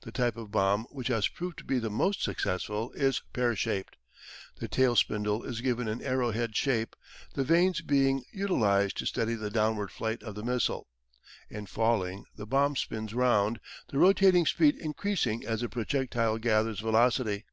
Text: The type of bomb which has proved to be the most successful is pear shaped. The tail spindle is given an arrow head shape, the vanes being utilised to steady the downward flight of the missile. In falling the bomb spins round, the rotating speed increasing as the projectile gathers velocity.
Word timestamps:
The 0.00 0.10
type 0.12 0.38
of 0.38 0.50
bomb 0.50 0.84
which 0.84 1.08
has 1.08 1.28
proved 1.28 1.58
to 1.58 1.64
be 1.64 1.78
the 1.78 1.90
most 1.90 2.22
successful 2.22 2.90
is 2.92 3.20
pear 3.34 3.54
shaped. 3.54 3.98
The 4.60 4.66
tail 4.66 4.96
spindle 4.96 5.42
is 5.44 5.60
given 5.60 5.88
an 5.88 6.00
arrow 6.00 6.30
head 6.30 6.56
shape, 6.56 6.96
the 7.34 7.44
vanes 7.44 7.82
being 7.82 8.24
utilised 8.32 8.96
to 8.96 9.04
steady 9.06 9.34
the 9.34 9.50
downward 9.50 9.90
flight 9.90 10.22
of 10.22 10.36
the 10.36 10.42
missile. 10.42 10.88
In 11.50 11.66
falling 11.66 12.24
the 12.34 12.46
bomb 12.46 12.76
spins 12.76 13.12
round, 13.12 13.60
the 13.90 13.98
rotating 13.98 14.46
speed 14.46 14.74
increasing 14.74 15.44
as 15.44 15.60
the 15.60 15.68
projectile 15.68 16.38
gathers 16.38 16.80
velocity. 16.80 17.44